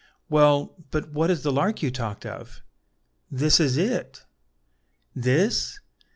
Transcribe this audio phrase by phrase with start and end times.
[0.29, 2.63] "Well, but what is the lark you talked of?"
[3.29, 4.25] "This is it."
[5.15, 5.79] "This?